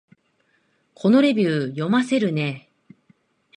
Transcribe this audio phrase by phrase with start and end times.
[0.95, 2.71] このレビュー、読ませるね